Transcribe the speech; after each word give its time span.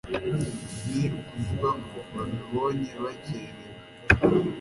Ni 0.91 1.03
ukuvuga 1.19 1.69
ko 1.87 1.97
babibonye 2.13 2.91
bakerewe 3.03 3.67